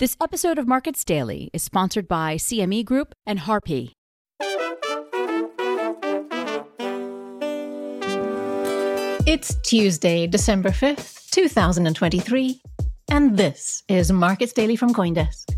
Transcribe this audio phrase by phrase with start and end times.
[0.00, 3.92] This episode of Markets Daily is sponsored by CME Group and Harpie.
[9.24, 12.60] It's Tuesday, December 5th, 2023,
[13.12, 15.54] and this is Markets Daily from Coindesk.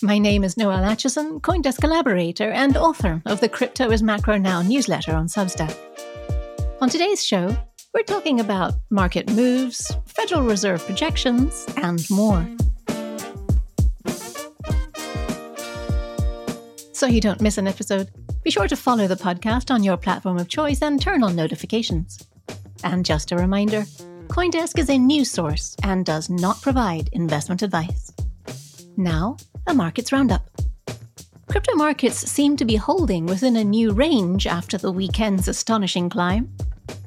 [0.00, 4.62] My name is Noelle Acheson, Coindesk collaborator and author of the Crypto is Macro Now
[4.62, 5.76] newsletter on Substack.
[6.80, 7.54] On today's show,
[7.92, 12.48] we're talking about market moves, Federal Reserve projections, and more.
[16.94, 18.08] So you don't miss an episode,
[18.44, 22.20] be sure to follow the podcast on your platform of choice and turn on notifications.
[22.84, 23.82] And just a reminder
[24.28, 28.12] Coindesk is a news source and does not provide investment advice.
[28.96, 30.48] Now, a markets roundup.
[31.48, 36.48] Crypto markets seem to be holding within a new range after the weekend's astonishing climb.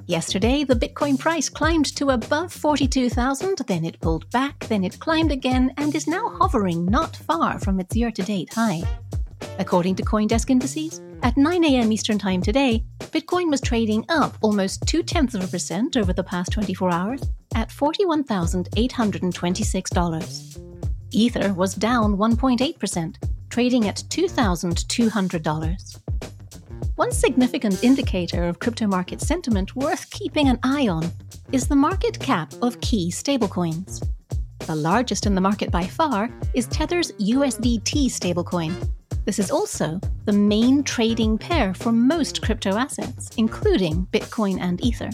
[0.05, 5.31] Yesterday, the Bitcoin price climbed to above 42,000, then it pulled back, then it climbed
[5.31, 8.83] again, and is now hovering not far from its year to date high.
[9.59, 11.91] According to Coindesk indices, at 9 a.m.
[11.91, 16.23] Eastern Time today, Bitcoin was trading up almost two tenths of a percent over the
[16.23, 17.23] past 24 hours
[17.55, 20.63] at $41,826.
[21.11, 23.15] Ether was down 1.8%,
[23.49, 25.99] trading at $2,200.
[26.95, 31.11] One significant indicator of crypto market sentiment worth keeping an eye on
[31.51, 34.07] is the market cap of key stablecoins.
[34.67, 38.87] The largest in the market by far is Tether's USDT stablecoin,
[39.27, 45.09] this is also the main trading pair for most crypto assets, including Bitcoin and Ether.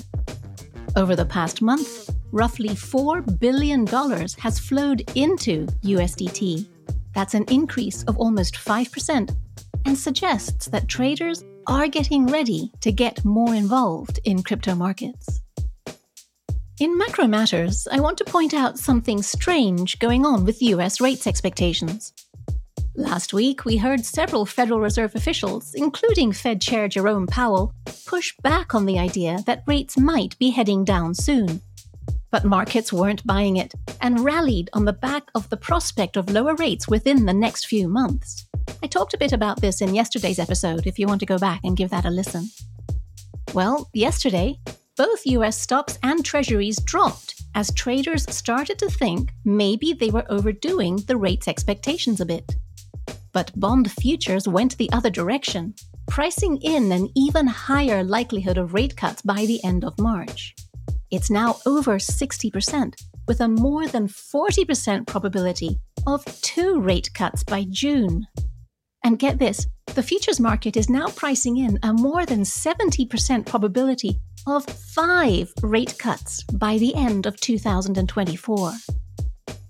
[0.96, 6.70] Over the past month, roughly $4 billion has flowed into USDT.
[7.16, 9.36] That's an increase of almost 5%
[9.86, 15.42] and suggests that traders are getting ready to get more involved in crypto markets.
[16.80, 21.26] In macro matters, I want to point out something strange going on with US rates
[21.26, 22.14] expectations.
[22.96, 27.74] Last week, we heard several Federal Reserve officials, including Fed Chair Jerome Powell,
[28.06, 31.60] push back on the idea that rates might be heading down soon.
[32.30, 36.54] But markets weren't buying it and rallied on the back of the prospect of lower
[36.54, 38.46] rates within the next few months.
[38.84, 41.62] I talked a bit about this in yesterday's episode if you want to go back
[41.64, 42.50] and give that a listen.
[43.56, 44.60] Well, yesterday,
[44.98, 50.98] both US stocks and treasuries dropped as traders started to think maybe they were overdoing
[51.08, 52.56] the rates expectations a bit.
[53.34, 55.74] But bond futures went the other direction,
[56.08, 60.56] pricing in an even higher likelihood of rate cuts by the end of March.
[61.10, 62.94] It's now over 60%,
[63.28, 68.28] with a more than 40% probability of two rate cuts by June.
[69.04, 74.20] And get this the futures market is now pricing in a more than 70% probability
[74.48, 78.74] of five rate cuts by the end of 2024.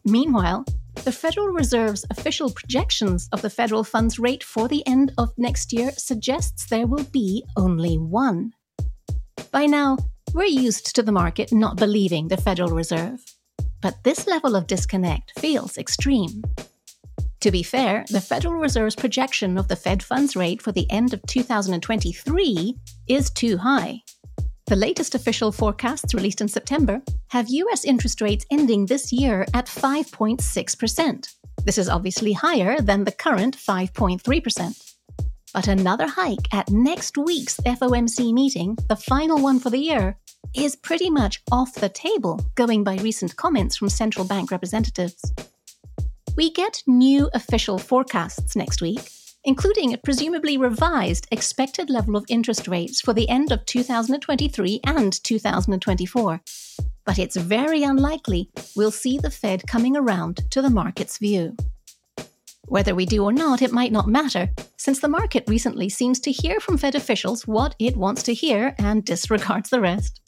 [0.05, 0.65] Meanwhile,
[1.03, 5.73] the Federal Reserve's official projections of the federal funds rate for the end of next
[5.73, 8.53] year suggests there will be only one.
[9.51, 9.97] By now,
[10.33, 13.19] we're used to the market not believing the Federal Reserve.
[13.81, 16.43] But this level of disconnect feels extreme.
[17.41, 21.13] To be fair, the Federal Reserve's projection of the Fed funds rate for the end
[21.13, 22.75] of 2023
[23.09, 24.01] is too high.
[24.65, 29.67] The latest official forecasts released in September have US interest rates ending this year at
[29.67, 31.35] 5.6%.
[31.65, 34.95] This is obviously higher than the current 5.3%.
[35.53, 40.17] But another hike at next week's FOMC meeting, the final one for the year,
[40.55, 45.33] is pretty much off the table, going by recent comments from central bank representatives.
[46.35, 49.11] We get new official forecasts next week,
[49.45, 55.23] including a presumably revised expected level of interest rates for the end of 2023 and
[55.23, 56.41] 2024.
[57.05, 61.55] But it's very unlikely we'll see the Fed coming around to the market's view.
[62.67, 66.31] Whether we do or not, it might not matter, since the market recently seems to
[66.31, 70.21] hear from Fed officials what it wants to hear and disregards the rest.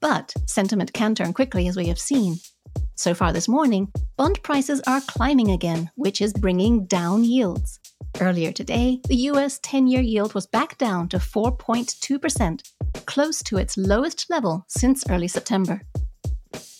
[0.00, 2.36] But sentiment can turn quickly, as we have seen.
[2.96, 7.80] So far this morning, bond prices are climbing again, which is bringing down yields.
[8.20, 12.62] Earlier today, the US 10 year yield was back down to 4.2%,
[13.06, 15.82] close to its lowest level since early September.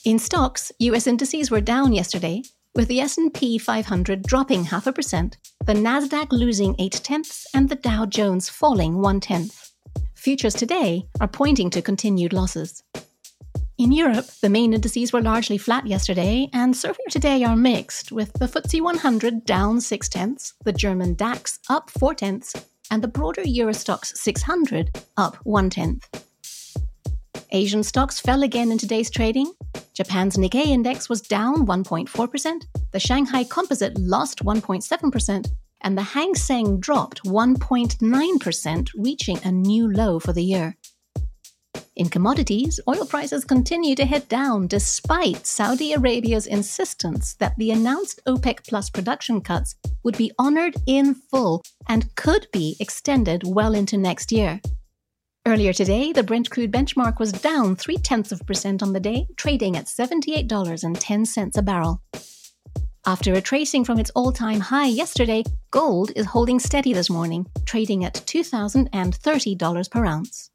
[0.04, 2.42] In stocks, US indices were down yesterday,
[2.74, 7.74] with the S&P 500 dropping half a percent, the Nasdaq losing 8 tenths and the
[7.74, 9.72] Dow Jones falling 1 tenth.
[10.14, 12.82] Futures today are pointing to continued losses.
[13.80, 18.12] In Europe, the main indices were largely flat yesterday, and so far today are mixed,
[18.12, 22.52] with the FTSE 100 down 6 tenths, the German DAX up 4 tenths,
[22.90, 26.06] and the broader Euro Stoxx 600 up one tenth.
[27.52, 29.50] Asian stocks fell again in today's trading.
[29.94, 35.50] Japan's Nikkei index was down 1.4%, the Shanghai Composite lost 1.7%,
[35.80, 40.76] and the Hang Seng dropped 1.9%, reaching a new low for the year.
[41.96, 48.20] In commodities, oil prices continue to head down despite Saudi Arabia's insistence that the announced
[48.26, 53.98] OPEC Plus production cuts would be honored in full and could be extended well into
[53.98, 54.60] next year.
[55.46, 59.26] Earlier today, the Brent crude benchmark was down three tenths of percent on the day,
[59.36, 62.02] trading at $78.10 a barrel.
[63.06, 68.04] After retracing from its all time high yesterday, gold is holding steady this morning, trading
[68.04, 70.50] at $2,030 per ounce.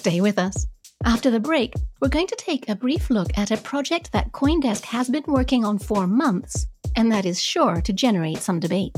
[0.00, 0.66] Stay with us.
[1.04, 4.82] After the break, we're going to take a brief look at a project that Coindesk
[4.86, 6.64] has been working on for months,
[6.96, 8.96] and that is sure to generate some debate.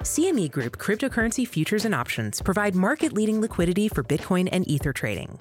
[0.00, 5.38] CME Group cryptocurrency futures and options provide market leading liquidity for Bitcoin and Ether trading.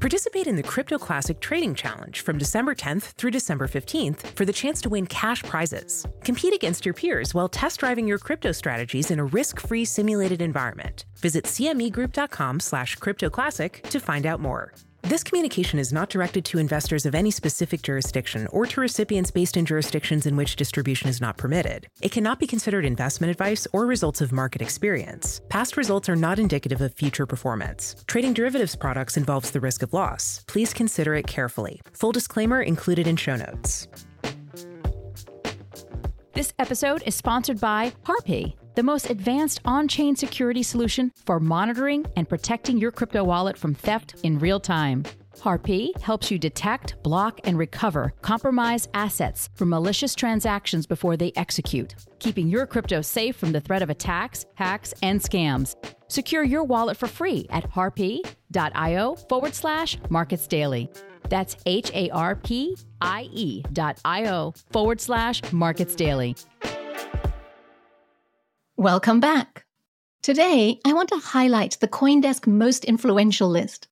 [0.00, 4.52] Participate in the Crypto Classic Trading Challenge from December 10th through December 15th for the
[4.52, 6.06] chance to win cash prizes.
[6.22, 11.04] Compete against your peers while test driving your crypto strategies in a risk-free simulated environment.
[11.16, 14.72] Visit cmegroup.com slash cryptoclassic to find out more.
[15.08, 19.56] This communication is not directed to investors of any specific jurisdiction or to recipients based
[19.56, 21.88] in jurisdictions in which distribution is not permitted.
[22.02, 25.40] It cannot be considered investment advice or results of market experience.
[25.48, 27.96] Past results are not indicative of future performance.
[28.06, 30.44] Trading derivatives products involves the risk of loss.
[30.46, 31.80] Please consider it carefully.
[31.94, 33.88] Full disclaimer included in show notes.
[36.34, 42.06] This episode is sponsored by Harpie the most advanced on chain security solution for monitoring
[42.14, 45.02] and protecting your crypto wallet from theft in real time.
[45.36, 51.96] Harpie helps you detect, block, and recover compromised assets from malicious transactions before they execute,
[52.20, 55.74] keeping your crypto safe from the threat of attacks, hacks, and scams.
[56.06, 60.88] Secure your wallet for free at harpie.io forward slash markets daily.
[61.28, 66.36] That's H A R P I E dot I O forward slash markets daily.
[68.78, 69.64] Welcome back.
[70.22, 73.88] Today, I want to highlight the Coindesk most influential list.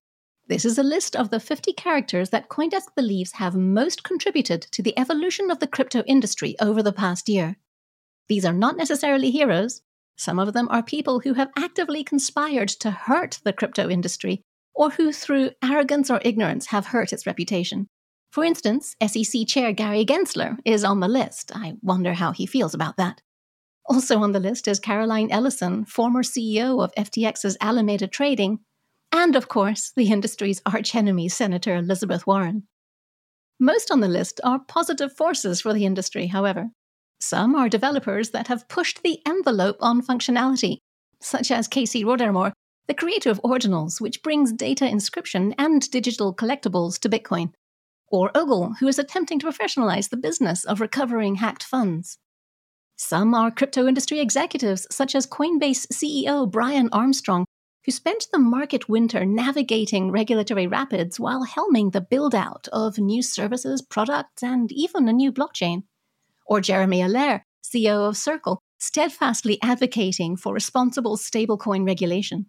[0.47, 4.85] This is a list of the 50 characters that Coindesk believes have most contributed to
[4.85, 7.57] the evolution of the crypto industry over the past year.
[8.29, 9.83] These are not necessarily heroes.
[10.15, 14.91] Some of them are people who have actively conspired to hurt the crypto industry or
[14.91, 17.89] who, through arrogance or ignorance, have hurt its reputation.
[18.31, 21.51] For instance, SEC Chair Gary Gensler is on the list.
[21.57, 23.21] I wonder how he feels about that.
[23.89, 28.59] Also on the list is Caroline Ellison, former CEO of FTX's Alameda Trading,
[29.13, 32.65] and of course, the industry's archenemy, Senator Elizabeth Warren.
[33.61, 36.71] Most on the list are positive forces for the industry, however.
[37.21, 40.79] Some are developers that have pushed the envelope on functionality,
[41.21, 42.53] such as Casey Rodarmor,
[42.89, 47.53] the creator of Ordinals, which brings data inscription and digital collectibles to Bitcoin,
[48.09, 52.19] or Ogle, who is attempting to professionalize the business of recovering hacked funds.
[52.99, 57.45] Some are crypto industry executives, such as Coinbase CEO Brian Armstrong,
[57.85, 63.23] who spent the market winter navigating regulatory rapids while helming the build out of new
[63.23, 65.83] services, products, and even a new blockchain.
[66.47, 72.47] Or Jeremy Allaire, CEO of Circle, steadfastly advocating for responsible stablecoin regulation.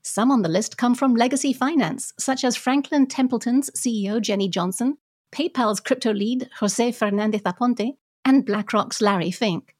[0.00, 4.98] Some on the list come from legacy finance, such as Franklin Templeton's CEO Jenny Johnson,
[5.32, 9.74] PayPal's crypto lead Jose Fernandez da Ponte, and BlackRock's Larry Fink.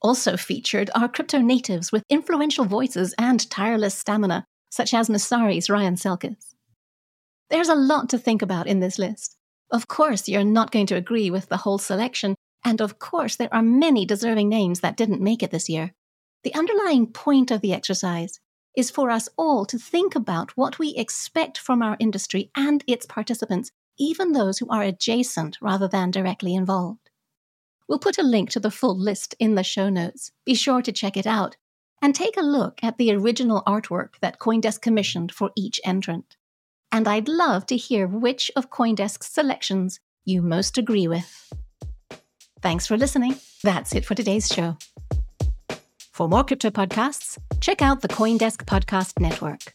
[0.00, 5.94] Also featured are crypto natives with influential voices and tireless stamina, such as Messari's Ryan
[5.94, 6.54] Selkis.
[7.50, 9.36] There's a lot to think about in this list.
[9.70, 12.34] Of course, you're not going to agree with the whole selection,
[12.64, 15.92] and of course, there are many deserving names that didn't make it this year.
[16.44, 18.40] The underlying point of the exercise
[18.76, 23.06] is for us all to think about what we expect from our industry and its
[23.06, 27.01] participants, even those who are adjacent rather than directly involved.
[27.88, 30.32] We'll put a link to the full list in the show notes.
[30.44, 31.56] Be sure to check it out
[32.00, 36.36] and take a look at the original artwork that Coindesk commissioned for each entrant.
[36.90, 41.52] And I'd love to hear which of Coindesk's selections you most agree with.
[42.60, 43.36] Thanks for listening.
[43.62, 44.76] That's it for today's show.
[46.12, 49.72] For more crypto podcasts, check out the Coindesk Podcast Network.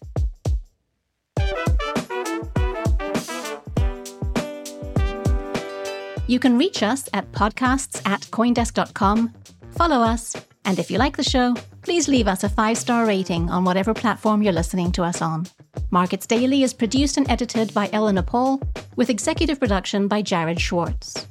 [6.28, 9.34] You can reach us at podcasts at coindesk.com,
[9.72, 13.50] follow us, and if you like the show, please leave us a five star rating
[13.50, 15.48] on whatever platform you're listening to us on.
[15.90, 18.62] Markets Daily is produced and edited by Eleanor Paul,
[18.98, 21.28] with executive production by Jared Schwartz.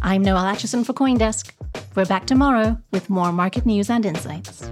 [0.00, 1.50] I'm Noelle Acheson for Coindesk.
[1.96, 4.70] We're back tomorrow with more market news and insights.